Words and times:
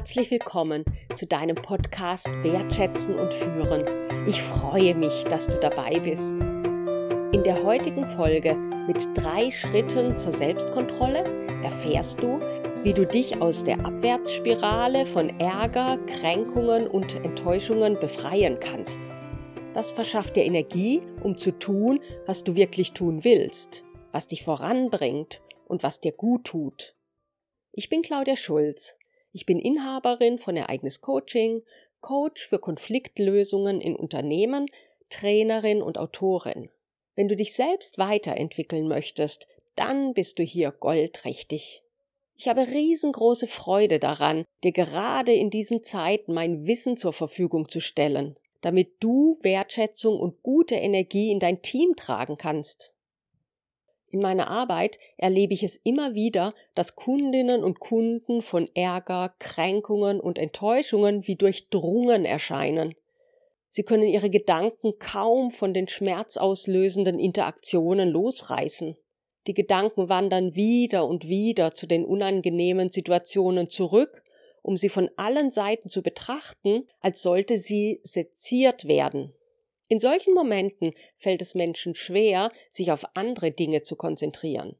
herzlich 0.00 0.30
willkommen 0.30 0.82
zu 1.14 1.26
deinem 1.26 1.56
Podcast 1.56 2.26
Wertschätzen 2.42 3.16
und 3.16 3.34
Führen. 3.34 3.84
Ich 4.26 4.40
freue 4.40 4.94
mich, 4.94 5.24
dass 5.24 5.46
du 5.46 5.60
dabei 5.60 6.00
bist. 6.00 6.40
In 7.34 7.42
der 7.44 7.62
heutigen 7.62 8.06
Folge 8.06 8.56
mit 8.86 8.96
drei 9.12 9.50
Schritten 9.50 10.18
zur 10.18 10.32
Selbstkontrolle 10.32 11.22
erfährst 11.62 12.22
du, 12.22 12.40
wie 12.82 12.94
du 12.94 13.04
dich 13.04 13.42
aus 13.42 13.62
der 13.62 13.84
Abwärtsspirale 13.84 15.04
von 15.04 15.38
Ärger, 15.38 15.98
Kränkungen 16.06 16.88
und 16.88 17.16
Enttäuschungen 17.16 18.00
befreien 18.00 18.58
kannst. 18.58 19.00
Das 19.74 19.92
verschafft 19.92 20.34
dir 20.34 20.44
Energie, 20.44 21.02
um 21.22 21.36
zu 21.36 21.50
tun, 21.58 22.00
was 22.24 22.42
du 22.42 22.54
wirklich 22.54 22.94
tun 22.94 23.22
willst, 23.22 23.84
was 24.12 24.28
dich 24.28 24.44
voranbringt 24.44 25.42
und 25.66 25.82
was 25.82 26.00
dir 26.00 26.12
gut 26.12 26.44
tut. 26.46 26.96
Ich 27.72 27.90
bin 27.90 28.00
Claudia 28.00 28.36
Schulz. 28.36 28.96
Ich 29.32 29.46
bin 29.46 29.60
Inhaberin 29.60 30.38
von 30.38 30.56
Ereignis 30.56 31.00
Coaching, 31.00 31.62
Coach 32.00 32.48
für 32.48 32.58
Konfliktlösungen 32.58 33.80
in 33.80 33.94
Unternehmen, 33.94 34.66
Trainerin 35.08 35.82
und 35.82 35.98
Autorin. 35.98 36.70
Wenn 37.14 37.28
du 37.28 37.36
dich 37.36 37.54
selbst 37.54 37.98
weiterentwickeln 37.98 38.88
möchtest, 38.88 39.46
dann 39.76 40.14
bist 40.14 40.38
du 40.38 40.42
hier 40.42 40.72
goldrichtig. 40.72 41.82
Ich 42.36 42.48
habe 42.48 42.66
riesengroße 42.66 43.46
Freude 43.46 43.98
daran, 43.98 44.44
dir 44.64 44.72
gerade 44.72 45.34
in 45.34 45.50
diesen 45.50 45.82
Zeiten 45.82 46.32
mein 46.32 46.66
Wissen 46.66 46.96
zur 46.96 47.12
Verfügung 47.12 47.68
zu 47.68 47.80
stellen, 47.80 48.36
damit 48.62 48.94
du 49.00 49.38
Wertschätzung 49.42 50.18
und 50.18 50.42
gute 50.42 50.74
Energie 50.76 51.30
in 51.30 51.38
dein 51.38 51.62
Team 51.62 51.94
tragen 51.96 52.36
kannst. 52.36 52.94
In 54.10 54.20
meiner 54.20 54.48
Arbeit 54.48 54.98
erlebe 55.16 55.54
ich 55.54 55.62
es 55.62 55.76
immer 55.76 56.14
wieder, 56.14 56.52
dass 56.74 56.96
Kundinnen 56.96 57.62
und 57.62 57.78
Kunden 57.78 58.42
von 58.42 58.68
Ärger, 58.74 59.34
Kränkungen 59.38 60.18
und 60.18 60.36
Enttäuschungen 60.36 61.26
wie 61.28 61.36
durchdrungen 61.36 62.24
erscheinen. 62.24 62.96
Sie 63.68 63.84
können 63.84 64.08
ihre 64.08 64.28
Gedanken 64.28 64.98
kaum 64.98 65.52
von 65.52 65.72
den 65.72 65.86
schmerzauslösenden 65.86 67.20
Interaktionen 67.20 68.08
losreißen. 68.08 68.96
Die 69.46 69.54
Gedanken 69.54 70.08
wandern 70.08 70.56
wieder 70.56 71.06
und 71.06 71.28
wieder 71.28 71.72
zu 71.72 71.86
den 71.86 72.04
unangenehmen 72.04 72.90
Situationen 72.90 73.70
zurück, 73.70 74.24
um 74.62 74.76
sie 74.76 74.88
von 74.88 75.08
allen 75.16 75.50
Seiten 75.50 75.88
zu 75.88 76.02
betrachten, 76.02 76.88
als 77.00 77.22
sollte 77.22 77.58
sie 77.58 78.00
seziert 78.02 78.86
werden. 78.86 79.32
In 79.90 79.98
solchen 79.98 80.34
Momenten 80.34 80.94
fällt 81.16 81.42
es 81.42 81.56
Menschen 81.56 81.96
schwer, 81.96 82.52
sich 82.70 82.92
auf 82.92 83.04
andere 83.14 83.50
Dinge 83.50 83.82
zu 83.82 83.96
konzentrieren. 83.96 84.76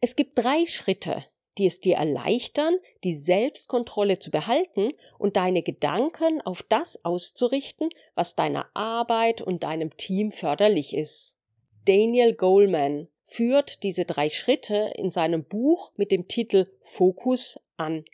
Es 0.00 0.16
gibt 0.16 0.36
drei 0.36 0.66
Schritte, 0.66 1.24
die 1.58 1.66
es 1.66 1.80
dir 1.80 1.94
erleichtern, 1.94 2.76
die 3.04 3.14
Selbstkontrolle 3.14 4.18
zu 4.18 4.32
behalten 4.32 4.94
und 5.16 5.36
deine 5.36 5.62
Gedanken 5.62 6.40
auf 6.40 6.64
das 6.64 7.04
auszurichten, 7.04 7.90
was 8.16 8.34
deiner 8.34 8.66
Arbeit 8.74 9.42
und 9.42 9.62
deinem 9.62 9.96
Team 9.96 10.32
förderlich 10.32 10.92
ist. 10.92 11.36
Daniel 11.84 12.34
Goleman 12.34 13.06
führt 13.22 13.84
diese 13.84 14.06
drei 14.06 14.28
Schritte 14.28 14.92
in 14.96 15.12
seinem 15.12 15.44
Buch 15.44 15.92
mit 15.96 16.10
dem 16.10 16.26
Titel 16.26 16.66
Fokus 16.80 17.60
an. 17.76 18.04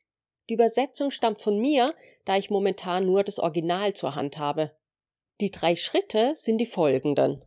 Die 0.51 0.55
Übersetzung 0.55 1.11
stammt 1.11 1.41
von 1.41 1.59
mir, 1.59 1.95
da 2.27 2.37
ich 2.37 2.51
momentan 2.51 3.07
nur 3.07 3.25
das 3.25 3.39
Original 3.39 3.95
zur 3.95 4.15
Hand 4.15 4.37
habe. 4.37 4.73
Die 5.41 5.51
drei 5.51 5.75
Schritte 5.75 6.35
sind 6.35 6.59
die 6.59 6.67
folgenden. 6.67 7.43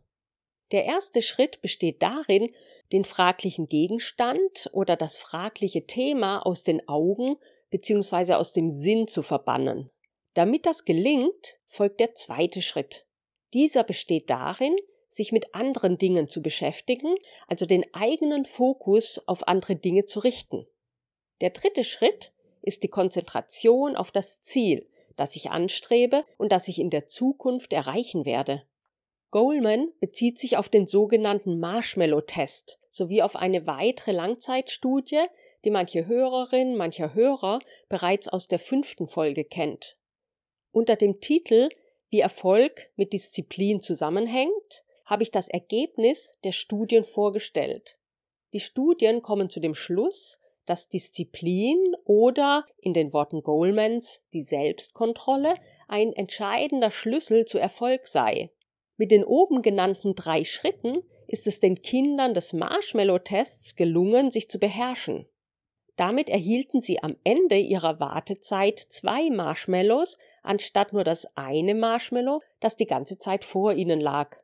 Der 0.72 0.84
erste 0.84 1.22
Schritt 1.22 1.62
besteht 1.62 2.02
darin, 2.02 2.54
den 2.92 3.04
fraglichen 3.04 3.68
Gegenstand 3.68 4.68
oder 4.72 4.96
das 4.96 5.16
fragliche 5.16 5.86
Thema 5.86 6.44
aus 6.44 6.62
den 6.64 6.86
Augen 6.88 7.36
bzw. 7.70 8.34
aus 8.34 8.52
dem 8.52 8.70
Sinn 8.70 9.08
zu 9.08 9.22
verbannen. 9.22 9.90
Damit 10.34 10.66
das 10.66 10.84
gelingt, 10.84 11.56
folgt 11.66 12.00
der 12.00 12.14
zweite 12.14 12.60
Schritt. 12.60 13.06
Dieser 13.54 13.82
besteht 13.82 14.28
darin, 14.28 14.76
sich 15.08 15.32
mit 15.32 15.54
anderen 15.54 15.96
Dingen 15.96 16.28
zu 16.28 16.42
beschäftigen, 16.42 17.14
also 17.46 17.64
den 17.64 17.86
eigenen 17.94 18.44
Fokus 18.44 19.26
auf 19.26 19.48
andere 19.48 19.76
Dinge 19.76 20.04
zu 20.04 20.20
richten. 20.20 20.66
Der 21.40 21.50
dritte 21.50 21.84
Schritt 21.84 22.34
ist 22.60 22.82
die 22.82 22.88
Konzentration 22.88 23.96
auf 23.96 24.10
das 24.10 24.42
Ziel, 24.42 24.86
das 25.18 25.36
ich 25.36 25.50
anstrebe 25.50 26.24
und 26.38 26.52
das 26.52 26.68
ich 26.68 26.78
in 26.78 26.90
der 26.90 27.06
Zukunft 27.06 27.72
erreichen 27.72 28.24
werde. 28.24 28.62
Goldman 29.30 29.92
bezieht 30.00 30.38
sich 30.38 30.56
auf 30.56 30.68
den 30.70 30.86
sogenannten 30.86 31.58
Marshmallow-Test 31.58 32.78
sowie 32.90 33.20
auf 33.22 33.36
eine 33.36 33.66
weitere 33.66 34.12
Langzeitstudie, 34.12 35.26
die 35.64 35.70
manche 35.70 36.06
Hörerin, 36.06 36.76
mancher 36.76 37.14
Hörer 37.14 37.58
bereits 37.88 38.28
aus 38.28 38.48
der 38.48 38.58
fünften 38.58 39.06
Folge 39.06 39.44
kennt. 39.44 39.98
Unter 40.72 40.96
dem 40.96 41.20
Titel 41.20 41.68
Wie 42.08 42.20
Erfolg 42.20 42.90
mit 42.96 43.12
Disziplin 43.12 43.80
zusammenhängt, 43.80 44.84
habe 45.04 45.22
ich 45.22 45.30
das 45.30 45.48
Ergebnis 45.48 46.32
der 46.44 46.52
Studien 46.52 47.04
vorgestellt. 47.04 47.98
Die 48.52 48.60
Studien 48.60 49.20
kommen 49.20 49.50
zu 49.50 49.60
dem 49.60 49.74
Schluss, 49.74 50.38
dass 50.68 50.88
Disziplin 50.88 51.96
oder 52.04 52.64
in 52.80 52.92
den 52.94 53.12
Worten 53.12 53.42
Goldmans 53.42 54.22
die 54.32 54.42
Selbstkontrolle 54.42 55.54
ein 55.88 56.12
entscheidender 56.12 56.90
Schlüssel 56.90 57.46
zu 57.46 57.58
Erfolg 57.58 58.06
sei. 58.06 58.50
Mit 58.96 59.10
den 59.10 59.24
oben 59.24 59.62
genannten 59.62 60.14
drei 60.14 60.44
Schritten 60.44 61.02
ist 61.26 61.46
es 61.46 61.60
den 61.60 61.82
Kindern 61.82 62.34
des 62.34 62.52
Marshmallow-Tests 62.52 63.76
gelungen, 63.76 64.30
sich 64.30 64.50
zu 64.50 64.58
beherrschen. 64.58 65.26
Damit 65.96 66.28
erhielten 66.30 66.80
sie 66.80 67.02
am 67.02 67.16
Ende 67.24 67.58
ihrer 67.58 67.98
Wartezeit 67.98 68.78
zwei 68.78 69.30
Marshmallows 69.30 70.18
anstatt 70.42 70.92
nur 70.92 71.04
das 71.04 71.26
eine 71.36 71.74
Marshmallow, 71.74 72.40
das 72.60 72.76
die 72.76 72.86
ganze 72.86 73.18
Zeit 73.18 73.44
vor 73.44 73.72
ihnen 73.72 74.00
lag. 74.00 74.36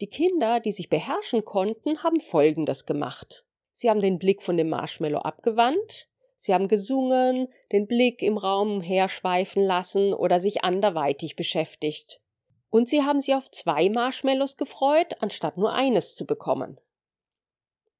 Die 0.00 0.06
Kinder, 0.06 0.60
die 0.60 0.72
sich 0.72 0.88
beherrschen 0.88 1.44
konnten, 1.44 2.02
haben 2.02 2.20
Folgendes 2.20 2.86
gemacht. 2.86 3.44
Sie 3.80 3.88
haben 3.88 4.02
den 4.02 4.18
Blick 4.18 4.42
von 4.42 4.58
dem 4.58 4.68
Marshmallow 4.68 5.20
abgewandt, 5.20 6.10
sie 6.36 6.52
haben 6.52 6.68
gesungen, 6.68 7.48
den 7.72 7.86
Blick 7.86 8.20
im 8.20 8.36
Raum 8.36 8.82
herschweifen 8.82 9.64
lassen 9.64 10.12
oder 10.12 10.38
sich 10.38 10.62
anderweitig 10.62 11.34
beschäftigt. 11.34 12.20
Und 12.68 12.90
sie 12.90 13.04
haben 13.04 13.22
sich 13.22 13.34
auf 13.34 13.50
zwei 13.50 13.88
Marshmallows 13.88 14.58
gefreut, 14.58 15.14
anstatt 15.20 15.56
nur 15.56 15.72
eines 15.72 16.14
zu 16.14 16.26
bekommen. 16.26 16.78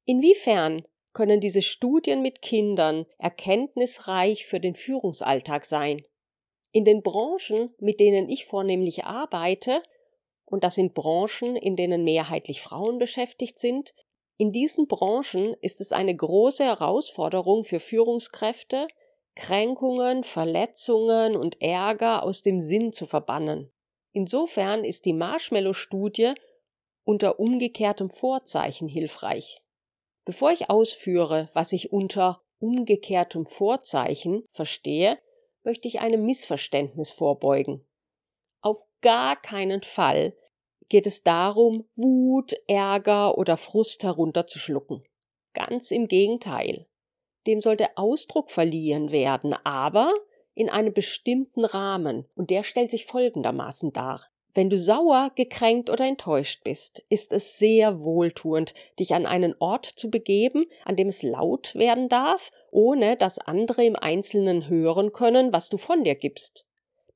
Inwiefern 0.04 0.84
können 1.14 1.40
diese 1.40 1.62
Studien 1.62 2.20
mit 2.20 2.42
Kindern 2.42 3.06
erkenntnisreich 3.16 4.44
für 4.44 4.60
den 4.60 4.74
Führungsalltag 4.74 5.64
sein? 5.64 6.04
In 6.72 6.84
den 6.84 7.02
Branchen, 7.02 7.74
mit 7.78 8.00
denen 8.00 8.28
ich 8.28 8.44
vornehmlich 8.44 9.06
arbeite, 9.06 9.82
und 10.44 10.62
das 10.62 10.74
sind 10.74 10.92
Branchen, 10.92 11.56
in 11.56 11.74
denen 11.74 12.04
mehrheitlich 12.04 12.60
Frauen 12.60 12.98
beschäftigt 12.98 13.58
sind, 13.58 13.94
in 14.40 14.52
diesen 14.52 14.86
Branchen 14.86 15.52
ist 15.60 15.82
es 15.82 15.92
eine 15.92 16.16
große 16.16 16.64
Herausforderung 16.64 17.62
für 17.62 17.78
Führungskräfte, 17.78 18.88
Kränkungen, 19.34 20.24
Verletzungen 20.24 21.36
und 21.36 21.60
Ärger 21.60 22.22
aus 22.22 22.40
dem 22.40 22.58
Sinn 22.58 22.94
zu 22.94 23.04
verbannen. 23.04 23.70
Insofern 24.12 24.82
ist 24.82 25.04
die 25.04 25.12
Marshmallow-Studie 25.12 26.32
unter 27.04 27.38
umgekehrtem 27.38 28.08
Vorzeichen 28.08 28.88
hilfreich. 28.88 29.60
Bevor 30.24 30.52
ich 30.52 30.70
ausführe, 30.70 31.50
was 31.52 31.74
ich 31.74 31.92
unter 31.92 32.40
umgekehrtem 32.60 33.44
Vorzeichen 33.44 34.46
verstehe, 34.52 35.18
möchte 35.64 35.86
ich 35.86 36.00
einem 36.00 36.24
Missverständnis 36.24 37.12
vorbeugen. 37.12 37.86
Auf 38.62 38.82
gar 39.02 39.38
keinen 39.38 39.82
Fall 39.82 40.34
geht 40.90 41.06
es 41.06 41.22
darum, 41.22 41.88
Wut, 41.96 42.52
Ärger 42.66 43.38
oder 43.38 43.56
Frust 43.56 44.02
herunterzuschlucken. 44.02 45.02
Ganz 45.54 45.90
im 45.90 46.06
Gegenteil. 46.06 46.86
Dem 47.46 47.62
sollte 47.62 47.96
Ausdruck 47.96 48.50
verliehen 48.50 49.10
werden, 49.10 49.54
aber 49.64 50.12
in 50.54 50.68
einem 50.68 50.92
bestimmten 50.92 51.64
Rahmen, 51.64 52.26
und 52.34 52.50
der 52.50 52.64
stellt 52.64 52.90
sich 52.90 53.06
folgendermaßen 53.06 53.92
dar. 53.92 54.26
Wenn 54.52 54.68
du 54.68 54.78
sauer, 54.78 55.30
gekränkt 55.36 55.90
oder 55.90 56.04
enttäuscht 56.04 56.64
bist, 56.64 57.04
ist 57.08 57.32
es 57.32 57.56
sehr 57.56 58.02
wohltuend, 58.02 58.74
dich 58.98 59.14
an 59.14 59.24
einen 59.24 59.54
Ort 59.60 59.86
zu 59.86 60.10
begeben, 60.10 60.66
an 60.84 60.96
dem 60.96 61.06
es 61.06 61.22
laut 61.22 61.74
werden 61.76 62.08
darf, 62.08 62.50
ohne 62.72 63.16
dass 63.16 63.38
andere 63.38 63.84
im 63.84 63.94
Einzelnen 63.94 64.68
hören 64.68 65.12
können, 65.12 65.52
was 65.52 65.68
du 65.68 65.76
von 65.76 66.02
dir 66.02 66.16
gibst. 66.16 66.66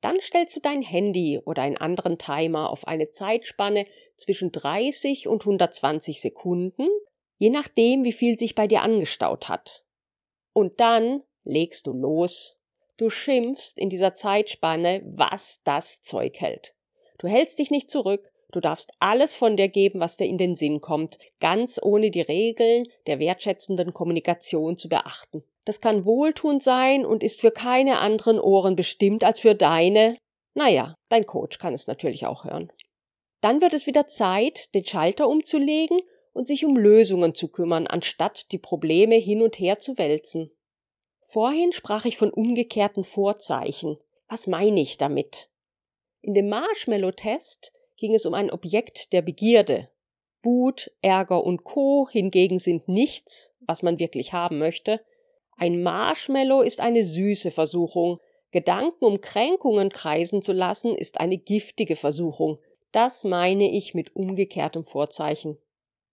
Dann 0.05 0.21
stellst 0.21 0.55
du 0.55 0.61
dein 0.61 0.83
Handy 0.83 1.39
oder 1.39 1.62
einen 1.62 1.79
anderen 1.79 2.19
Timer 2.19 2.69
auf 2.69 2.87
eine 2.87 3.09
Zeitspanne 3.09 3.87
zwischen 4.19 4.53
30 4.53 5.29
und 5.29 5.41
120 5.41 6.21
Sekunden, 6.21 6.87
je 7.39 7.49
nachdem, 7.49 8.05
wie 8.05 8.12
viel 8.12 8.37
sich 8.37 8.55
bei 8.55 8.67
dir 8.67 8.83
angestaut 8.83 9.49
hat. 9.49 9.83
Und 10.53 10.79
dann 10.79 11.23
legst 11.43 11.87
du 11.87 11.95
los. 11.95 12.59
Du 12.99 13.09
schimpfst 13.09 13.79
in 13.79 13.89
dieser 13.89 14.15
Zeitspanne, 14.15 15.01
was 15.06 15.62
das 15.65 16.03
Zeug 16.03 16.39
hält. 16.39 16.75
Du 17.17 17.27
hältst 17.27 17.59
dich 17.59 17.71
nicht 17.71 17.91
zurück, 17.91 18.31
du 18.53 18.61
darfst 18.61 18.93
alles 18.99 19.33
von 19.33 19.56
dir 19.56 19.69
geben, 19.69 20.01
was 20.01 20.19
dir 20.19 20.27
in 20.27 20.37
den 20.37 20.55
Sinn 20.55 20.83
kommt, 20.83 21.17
ganz 21.41 21.81
ohne 21.83 22.11
die 22.11 22.21
Regeln 22.21 22.87
der 23.06 23.21
wertschätzenden 23.21 23.95
Kommunikation 23.95 24.77
zu 24.77 24.91
beachten. 24.91 25.45
Das 25.65 25.81
kann 25.81 26.05
wohltuend 26.05 26.63
sein 26.63 27.07
und 27.07 27.23
ist 27.23 27.41
für 27.41 27.51
keine 27.51 27.99
anderen 27.99 28.39
Ohren 28.39 28.77
bestimmt 28.77 29.25
als 29.25 29.41
für 29.41 29.55
deine. 29.55 30.17
Naja, 30.55 30.95
dein 31.09 31.27
Coach 31.27 31.59
kann 31.59 31.75
es 31.75 31.87
natürlich 31.87 32.27
auch 32.27 32.45
hören. 32.45 32.71
Dann 33.41 33.61
wird 33.61 33.75
es 33.75 33.87
wieder 33.87 34.07
Zeit, 34.07 34.75
den 34.75 34.85
Schalter 34.85 35.29
umzulegen 35.29 36.01
und 36.33 36.47
sich 36.47 36.65
um 36.65 36.77
Lösungen 36.77 37.35
zu 37.35 37.49
kümmern, 37.49 37.87
anstatt 37.87 38.53
die 38.53 38.59
Probleme 38.59 39.17
hin 39.17 39.43
und 39.43 39.59
her 39.59 39.79
zu 39.79 39.99
wälzen. 39.99 40.51
Vorhin 41.23 41.73
sprach 41.73 42.05
ich 42.05 42.17
von 42.17 42.31
umgekehrten 42.31 43.05
Vorzeichen. 43.05 43.99
Was 44.29 44.47
meine 44.47 44.81
ich 44.81 44.99
damit? 44.99 45.51
In 46.21 46.35
dem 46.35 46.49
Marshmallow-Test 46.49 47.73
ging 47.97 48.15
es 48.15 48.27
um 48.27 48.35
ein 48.35 48.51
Objekt 48.51 49.13
der 49.13 49.23
Begierde. 49.23 49.91
Wut, 50.43 50.91
Ärger 51.01 51.43
und 51.45 51.65
Co. 51.65 52.09
hingegen 52.11 52.59
sind 52.59 52.89
nichts, 52.89 53.55
was 53.61 53.83
man 53.83 53.99
wirklich 53.99 54.33
haben 54.33 54.59
möchte. 54.59 55.01
Ein 55.56 55.83
Marshmallow 55.83 56.62
ist 56.62 56.81
eine 56.81 57.05
süße 57.05 57.51
Versuchung. 57.51 58.21
Gedanken 58.51 59.05
um 59.05 59.21
Kränkungen 59.21 59.91
kreisen 59.91 60.43
zu 60.43 60.53
lassen, 60.53 60.95
ist 60.95 61.21
eine 61.21 61.39
giftige 61.39 61.97
Versuchung. 61.97 62.59
Das 62.93 63.25
meine 63.25 63.71
ich 63.73 63.95
mit 63.95 64.15
umgekehrtem 64.15 64.85
Vorzeichen. 64.85 65.59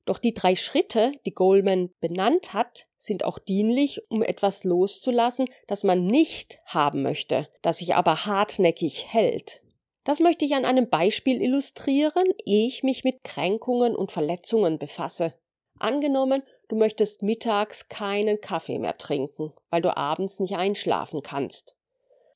Doch 0.05 0.17
die 0.17 0.33
drei 0.33 0.55
Schritte, 0.55 1.11
die 1.25 1.33
Goldman 1.33 1.91
benannt 1.99 2.53
hat, 2.53 2.88
sind 2.97 3.23
auch 3.23 3.38
dienlich, 3.38 4.01
um 4.09 4.23
etwas 4.23 4.63
loszulassen, 4.63 5.47
das 5.67 5.83
man 5.83 6.05
nicht 6.05 6.59
haben 6.65 7.03
möchte, 7.03 7.47
das 7.61 7.77
sich 7.77 7.95
aber 7.95 8.25
hartnäckig 8.25 9.05
hält. 9.07 9.61
Das 10.03 10.19
möchte 10.19 10.45
ich 10.45 10.55
an 10.55 10.65
einem 10.65 10.89
Beispiel 10.89 11.41
illustrieren, 11.41 12.25
ehe 12.45 12.65
ich 12.65 12.81
mich 12.81 13.03
mit 13.03 13.23
Kränkungen 13.23 13.95
und 13.95 14.11
Verletzungen 14.11 14.79
befasse. 14.79 15.35
Angenommen, 15.77 16.41
du 16.71 16.77
möchtest 16.77 17.21
mittags 17.21 17.89
keinen 17.89 18.41
Kaffee 18.41 18.79
mehr 18.79 18.97
trinken, 18.97 19.53
weil 19.69 19.81
du 19.81 19.95
abends 19.95 20.39
nicht 20.39 20.56
einschlafen 20.56 21.21
kannst 21.21 21.75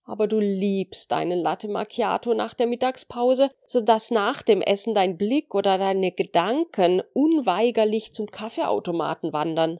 aber 0.05 0.27
du 0.27 0.39
liebst 0.39 1.11
deinen 1.11 1.39
Latte 1.39 1.67
Macchiato 1.67 2.33
nach 2.35 2.53
der 2.53 2.67
Mittagspause, 2.67 3.49
so 3.65 3.81
dass 3.81 4.11
nach 4.11 4.43
dem 4.43 4.61
Essen 4.61 4.93
dein 4.93 5.17
Blick 5.17 5.55
oder 5.55 5.77
deine 5.77 6.11
Gedanken 6.11 7.01
unweigerlich 7.13 8.13
zum 8.13 8.27
Kaffeeautomaten 8.27 9.33
wandern. 9.33 9.79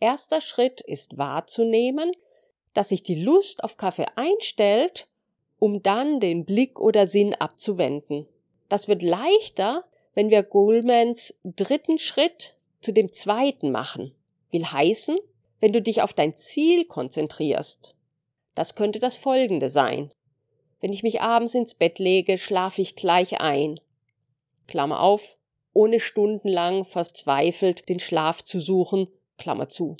Erster 0.00 0.40
Schritt 0.40 0.80
ist 0.80 1.18
wahrzunehmen, 1.18 2.12
dass 2.74 2.88
sich 2.88 3.02
die 3.02 3.20
Lust 3.20 3.62
auf 3.62 3.76
Kaffee 3.76 4.06
einstellt, 4.16 5.08
um 5.60 5.82
dann 5.82 6.20
den 6.20 6.44
Blick 6.44 6.80
oder 6.80 7.06
Sinn 7.06 7.34
abzuwenden. 7.34 8.26
Das 8.68 8.86
wird 8.88 9.02
leichter, 9.02 9.84
wenn 10.14 10.30
wir 10.30 10.42
Goldmans 10.42 11.38
dritten 11.44 11.98
Schritt 11.98 12.56
zu 12.80 12.92
dem 12.92 13.12
zweiten 13.12 13.70
machen. 13.70 14.14
Will 14.50 14.64
heißen, 14.64 15.18
wenn 15.60 15.72
du 15.72 15.82
dich 15.82 16.02
auf 16.02 16.12
dein 16.12 16.36
Ziel 16.36 16.84
konzentrierst. 16.84 17.94
Das 18.54 18.74
könnte 18.74 18.98
das 18.98 19.16
folgende 19.16 19.68
sein. 19.68 20.12
Wenn 20.80 20.92
ich 20.92 21.02
mich 21.02 21.20
abends 21.20 21.54
ins 21.54 21.74
Bett 21.74 21.98
lege, 21.98 22.38
schlafe 22.38 22.82
ich 22.82 22.96
gleich 22.96 23.40
ein. 23.40 23.80
Klammer 24.66 25.00
auf, 25.00 25.36
ohne 25.72 26.00
stundenlang 26.00 26.84
verzweifelt 26.84 27.88
den 27.88 28.00
Schlaf 28.00 28.42
zu 28.42 28.60
suchen, 28.60 29.08
Klammer 29.38 29.68
zu. 29.68 29.96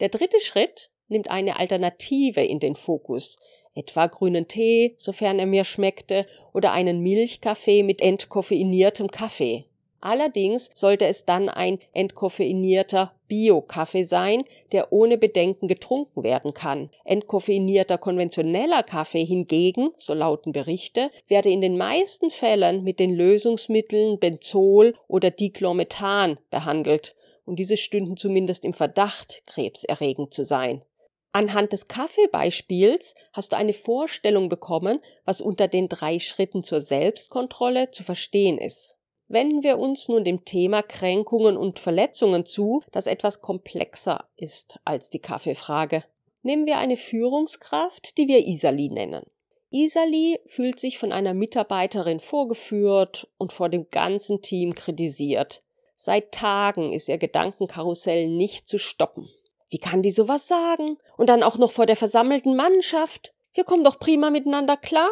Der 0.00 0.08
dritte 0.08 0.40
Schritt 0.40 0.90
nimmt 1.08 1.30
eine 1.30 1.58
Alternative 1.58 2.42
in 2.42 2.60
den 2.60 2.76
Fokus, 2.76 3.38
etwa 3.74 4.06
grünen 4.06 4.48
Tee, 4.48 4.94
sofern 4.98 5.38
er 5.38 5.46
mir 5.46 5.64
schmeckte, 5.64 6.26
oder 6.52 6.72
einen 6.72 7.00
Milchkaffee 7.00 7.82
mit 7.82 8.00
entkoffeiniertem 8.00 9.08
Kaffee. 9.08 9.66
Allerdings 10.04 10.70
sollte 10.74 11.06
es 11.06 11.24
dann 11.24 11.48
ein 11.48 11.78
entkoffeinierter 11.94 13.14
Bio-Kaffee 13.26 14.02
sein, 14.02 14.44
der 14.70 14.92
ohne 14.92 15.16
Bedenken 15.16 15.66
getrunken 15.66 16.22
werden 16.22 16.52
kann. 16.52 16.90
Entkoffeinierter 17.06 17.96
konventioneller 17.96 18.82
Kaffee 18.82 19.24
hingegen, 19.24 19.92
so 19.96 20.12
lauten 20.12 20.52
Berichte, 20.52 21.10
werde 21.26 21.48
in 21.48 21.62
den 21.62 21.78
meisten 21.78 22.28
Fällen 22.28 22.84
mit 22.84 23.00
den 23.00 23.14
Lösungsmitteln 23.14 24.18
Benzol 24.18 24.94
oder 25.08 25.30
Dichlormethan 25.30 26.38
behandelt, 26.50 27.16
und 27.46 27.58
diese 27.58 27.78
stünden 27.78 28.18
zumindest 28.18 28.66
im 28.66 28.74
Verdacht, 28.74 29.42
krebserregend 29.46 30.34
zu 30.34 30.44
sein. 30.44 30.84
Anhand 31.32 31.72
des 31.72 31.88
Kaffeebeispiels 31.88 33.14
hast 33.32 33.52
du 33.52 33.56
eine 33.56 33.72
Vorstellung 33.72 34.50
bekommen, 34.50 35.00
was 35.24 35.40
unter 35.40 35.66
den 35.66 35.88
drei 35.88 36.18
Schritten 36.18 36.62
zur 36.62 36.82
Selbstkontrolle 36.82 37.90
zu 37.90 38.02
verstehen 38.02 38.58
ist. 38.58 38.93
Wenden 39.28 39.62
wir 39.62 39.78
uns 39.78 40.08
nun 40.08 40.24
dem 40.24 40.44
Thema 40.44 40.82
Kränkungen 40.82 41.56
und 41.56 41.78
Verletzungen 41.78 42.44
zu, 42.44 42.82
das 42.92 43.06
etwas 43.06 43.40
komplexer 43.40 44.28
ist 44.36 44.80
als 44.84 45.10
die 45.10 45.20
Kaffeefrage. 45.20 46.04
Nehmen 46.42 46.66
wir 46.66 46.78
eine 46.78 46.96
Führungskraft, 46.96 48.18
die 48.18 48.28
wir 48.28 48.46
Isali 48.46 48.90
nennen. 48.90 49.24
Isali 49.70 50.38
fühlt 50.46 50.78
sich 50.78 50.98
von 50.98 51.10
einer 51.10 51.34
Mitarbeiterin 51.34 52.20
vorgeführt 52.20 53.28
und 53.38 53.52
vor 53.52 53.68
dem 53.68 53.90
ganzen 53.90 54.42
Team 54.42 54.74
kritisiert. 54.74 55.64
Seit 55.96 56.32
Tagen 56.32 56.92
ist 56.92 57.08
ihr 57.08 57.18
Gedankenkarussell 57.18 58.28
nicht 58.28 58.68
zu 58.68 58.78
stoppen. 58.78 59.28
Wie 59.70 59.78
kann 59.78 60.02
die 60.02 60.10
sowas 60.10 60.46
sagen? 60.46 60.98
Und 61.16 61.28
dann 61.28 61.42
auch 61.42 61.58
noch 61.58 61.72
vor 61.72 61.86
der 61.86 61.96
versammelten 61.96 62.54
Mannschaft? 62.54 63.34
Wir 63.54 63.64
kommen 63.64 63.84
doch 63.84 63.98
prima 63.98 64.30
miteinander 64.30 64.76
klar. 64.76 65.10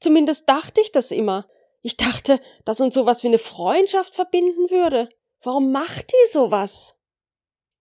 Zumindest 0.00 0.48
dachte 0.48 0.80
ich 0.80 0.92
das 0.92 1.10
immer. 1.10 1.46
Ich 1.86 1.98
dachte, 1.98 2.40
dass 2.64 2.80
uns 2.80 2.94
sowas 2.94 3.24
wie 3.24 3.28
eine 3.28 3.36
Freundschaft 3.36 4.14
verbinden 4.14 4.70
würde. 4.70 5.10
Warum 5.42 5.70
macht 5.70 6.10
die 6.10 6.32
sowas? 6.32 6.94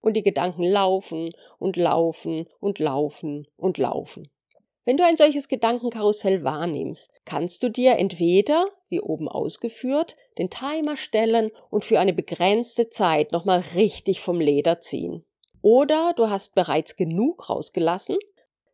Und 0.02 0.16
die 0.16 0.24
Gedanken 0.24 0.66
laufen 0.66 1.30
und 1.58 1.78
laufen 1.78 2.50
und 2.60 2.80
laufen 2.80 3.48
und 3.56 3.78
laufen. 3.78 4.30
Wenn 4.84 4.98
du 4.98 5.06
ein 5.06 5.16
solches 5.16 5.48
Gedankenkarussell 5.48 6.44
wahrnimmst, 6.44 7.14
kannst 7.24 7.64
du 7.64 7.70
dir 7.70 7.98
entweder, 7.98 8.66
wie 8.90 9.00
oben 9.00 9.30
ausgeführt, 9.30 10.18
den 10.38 10.50
Timer 10.50 10.98
stellen 10.98 11.52
und 11.70 11.86
für 11.86 12.02
eine 12.02 12.12
begrenzte 12.12 12.90
Zeit 12.90 13.32
nochmal 13.32 13.64
richtig 13.74 14.20
vom 14.20 14.42
Leder 14.42 14.82
ziehen. 14.82 15.24
Oder 15.62 16.12
du 16.18 16.30
hast 16.30 16.56
bereits 16.56 16.98
genug 16.98 17.50
rausgelassen, 17.50 18.18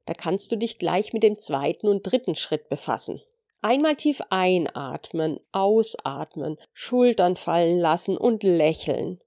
da 0.07 0.15
kannst 0.15 0.51
du 0.51 0.55
dich 0.55 0.79
gleich 0.79 1.13
mit 1.13 1.21
dem 1.21 1.37
zweiten 1.37 1.87
und 1.87 2.01
dritten 2.01 2.33
Schritt 2.33 2.67
befassen. 2.67 3.21
Einmal 3.61 3.95
tief 3.97 4.21
einatmen, 4.29 5.39
ausatmen, 5.51 6.57
Schultern 6.73 7.35
fallen 7.35 7.77
lassen 7.77 8.17
und 8.17 8.43
lächeln 8.43 9.19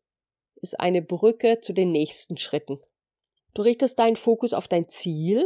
ist 0.62 0.78
eine 0.78 1.02
Brücke 1.02 1.60
zu 1.60 1.72
den 1.74 1.90
nächsten 1.90 2.38
Schritten. 2.38 2.80
Du 3.52 3.62
richtest 3.62 3.98
deinen 3.98 4.16
Fokus 4.16 4.54
auf 4.54 4.68
dein 4.68 4.88
Ziel, 4.88 5.44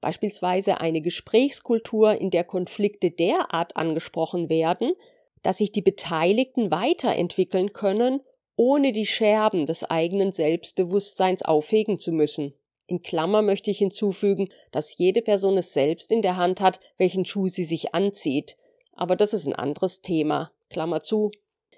beispielsweise 0.00 0.80
eine 0.80 1.02
Gesprächskultur, 1.02 2.18
in 2.18 2.30
der 2.30 2.44
Konflikte 2.44 3.10
derart 3.10 3.76
angesprochen 3.76 4.48
werden, 4.48 4.94
dass 5.42 5.58
sich 5.58 5.72
die 5.72 5.82
Beteiligten 5.82 6.70
weiterentwickeln 6.70 7.72
können, 7.72 8.20
ohne 8.56 8.92
die 8.92 9.06
Scherben 9.06 9.66
des 9.66 9.84
eigenen 9.84 10.32
Selbstbewusstseins 10.32 11.42
aufhegen 11.42 11.98
zu 11.98 12.12
müssen. 12.12 12.54
In 12.90 13.04
Klammer 13.04 13.40
möchte 13.40 13.70
ich 13.70 13.78
hinzufügen, 13.78 14.48
dass 14.72 14.98
jede 14.98 15.22
Person 15.22 15.56
es 15.56 15.72
selbst 15.72 16.10
in 16.10 16.22
der 16.22 16.36
Hand 16.36 16.60
hat, 16.60 16.80
welchen 16.98 17.24
Schuh 17.24 17.46
sie 17.46 17.62
sich 17.62 17.94
anzieht. 17.94 18.56
Aber 18.94 19.14
das 19.14 19.32
ist 19.32 19.46
ein 19.46 19.54
anderes 19.54 20.02
Thema. 20.02 20.50
Klammer 20.70 21.00
zu. 21.04 21.30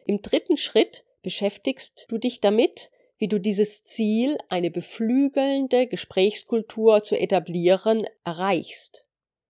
Im 0.06 0.22
dritten 0.22 0.56
Schritt 0.56 1.04
beschäftigst 1.22 2.06
du 2.08 2.16
dich 2.16 2.40
damit, 2.40 2.90
wie 3.18 3.28
du 3.28 3.38
dieses 3.38 3.84
Ziel, 3.84 4.38
eine 4.48 4.70
beflügelnde 4.70 5.86
Gesprächskultur 5.86 7.02
zu 7.02 7.18
etablieren, 7.20 8.06
erreichst. 8.24 9.04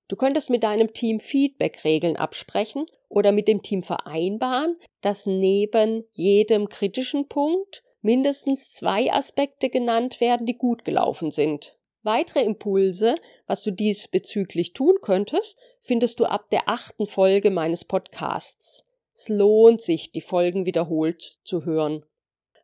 Du 0.09 0.17
könntest 0.17 0.51
mit 0.51 0.65
deinem 0.65 0.93
Team 0.93 1.21
Feedback-Regeln 1.21 2.17
absprechen 2.17 2.87
oder 3.09 3.31
mit 3.31 3.47
dem 3.47 3.63
Team 3.63 3.85
vereinbaren, 3.85 4.81
dass 5.01 5.27
neben 5.27 6.03
jedem 6.11 6.69
kritischen 6.69 7.29
Punkt 7.29 7.85
mindestens 8.03 8.71
zwei 8.71 9.13
Aspekte 9.13 9.71
genannt 9.71 10.21
werden, 10.21 10.47
die 10.47 10.59
gut 10.59 10.85
gelaufen 10.85 11.31
sind. 11.31 11.79
Weitere 12.03 12.43
Impulse, 12.43 13.15
was 13.47 13.63
du 13.63 13.71
diesbezüglich 13.71 14.73
tun 14.73 14.97
könntest, 15.01 15.59
findest 15.81 16.19
du 16.19 16.25
ab 16.25 16.51
der 16.51 16.69
achten 16.69 17.07
Folge 17.07 17.51
meines 17.51 17.85
Podcasts. 17.85 18.85
Es 19.15 19.29
lohnt 19.29 19.81
sich, 19.83 20.11
die 20.11 20.21
Folgen 20.21 20.67
wiederholt 20.67 21.39
zu 21.45 21.65
hören. 21.65 22.05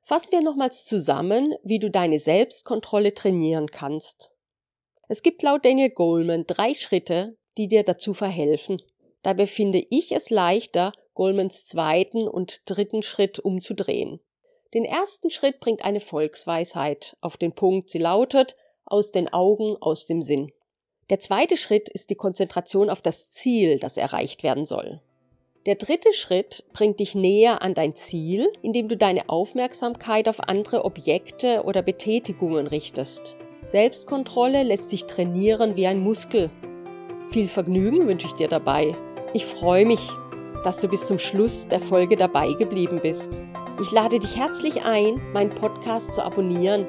Fassen 0.03 0.33
wir 0.33 0.41
nochmals 0.41 0.85
zusammen, 0.85 1.55
wie 1.63 1.79
du 1.79 1.91
deine 1.91 2.19
Selbstkontrolle 2.19 3.15
trainieren 3.15 3.71
kannst. 3.71 4.33
Es 5.07 5.23
gibt 5.23 5.43
laut 5.43 5.65
Daniel 5.65 5.91
Goleman 5.91 6.45
drei 6.47 6.75
Schritte, 6.75 7.37
die 7.57 7.69
dir 7.69 7.85
dazu 7.85 8.15
verhelfen. 8.15 8.83
Dabei 9.23 9.47
finde 9.47 9.85
ich 9.91 10.13
es 10.13 10.31
leichter, 10.31 10.93
Golemans 11.15 11.65
zweiten 11.65 12.27
und 12.27 12.63
dritten 12.65 13.03
Schritt 13.03 13.39
umzudrehen. 13.39 14.21
Den 14.75 14.85
ersten 14.85 15.31
Schritt 15.31 15.61
bringt 15.61 15.85
eine 15.85 16.01
Volksweisheit 16.01 17.17
auf 17.21 17.37
den 17.37 17.53
Punkt. 17.53 17.89
Sie 17.89 17.99
lautet 17.99 18.57
aus 18.85 19.13
den 19.13 19.33
Augen, 19.33 19.77
aus 19.81 20.07
dem 20.07 20.23
Sinn. 20.23 20.53
Der 21.11 21.21
zweite 21.21 21.57
Schritt 21.57 21.89
ist 21.89 22.11
die 22.11 22.17
Konzentration 22.17 22.91
auf 22.91 23.01
das 23.01 23.29
Ziel, 23.29 23.79
das 23.79 23.97
erreicht 23.97 24.43
werden 24.43 24.67
soll. 24.67 25.01
Der 25.65 25.75
dritte 25.75 26.13
Schritt 26.13 26.65
bringt 26.73 27.01
dich 27.01 27.15
näher 27.15 27.63
an 27.63 27.75
dein 27.75 27.95
Ziel, 27.95 28.53
indem 28.63 28.89
du 28.89 28.97
deine 28.97 29.29
Aufmerksamkeit 29.29 30.29
auf 30.29 30.41
andere 30.41 30.85
Objekte 30.85 31.63
oder 31.65 31.83
Betätigungen 31.83 32.67
richtest. 32.67 33.37
Selbstkontrolle 33.63 34.63
lässt 34.63 34.91
sich 34.91 35.05
trainieren 35.05 35.77
wie 35.77 35.87
ein 35.87 36.01
Muskel. 36.01 36.51
Viel 37.31 37.49
Vergnügen 37.49 38.07
wünsche 38.07 38.27
ich 38.27 38.35
dir 38.35 38.49
dabei. 38.49 38.95
Ich 39.35 39.45
freue 39.45 39.85
mich, 39.85 40.09
dass 40.63 40.81
du 40.81 40.89
bis 40.89 41.07
zum 41.07 41.19
Schluss 41.19 41.67
der 41.67 41.81
Folge 41.81 42.17
dabei 42.17 42.53
geblieben 42.53 43.01
bist. 43.03 43.39
Ich 43.81 43.93
lade 43.93 44.19
dich 44.19 44.37
herzlich 44.37 44.85
ein, 44.85 45.21
meinen 45.33 45.51
Podcast 45.51 46.15
zu 46.15 46.25
abonnieren. 46.25 46.87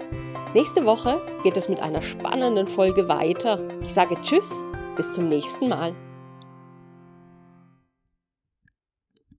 Nächste 0.55 0.85
Woche 0.85 1.21
geht 1.43 1.55
es 1.55 1.69
mit 1.69 1.79
einer 1.79 2.01
spannenden 2.01 2.65
Folge 2.65 3.07
weiter. 3.07 3.59
Ich 3.83 3.93
sage 3.93 4.17
Tschüss, 4.23 4.63
bis 4.95 5.13
zum 5.13 5.29
nächsten 5.29 5.69
Mal. 5.69 5.93